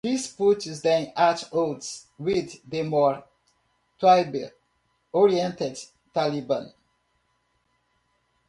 This 0.03 0.25
puts 0.25 0.79
them 0.81 1.13
at 1.15 1.53
odds 1.53 2.07
with 2.17 2.67
the 2.67 2.81
more 2.81 3.23
tribe-oriented 3.99 5.77
Taliban. 6.15 6.73